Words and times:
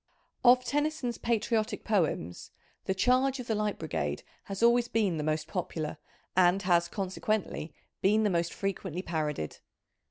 Of 0.43 0.65
Tennyson's 0.65 1.19
Patriotic 1.19 1.83
Poems 1.83 2.49
The 2.85 2.95
Charge 2.95 3.39
of 3.39 3.45
the 3.45 3.53
Light 3.53 3.77
Brigade 3.77 4.23
has 4.45 4.63
always 4.63 4.87
been 4.87 5.17
the 5.17 5.23
most 5.23 5.47
popular, 5.47 5.99
and 6.35 6.59
has, 6.63 6.87
consequently, 6.87 7.71
been 8.01 8.23
the 8.23 8.31
most 8.31 8.51
frequently 8.51 9.03
parodied. 9.03 9.57